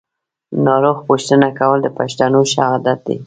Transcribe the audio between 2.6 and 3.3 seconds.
عادت دی.